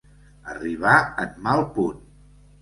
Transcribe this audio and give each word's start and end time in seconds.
Arribar 0.53 0.93
en 1.27 1.37
mal 1.49 1.63
punt. 1.77 2.01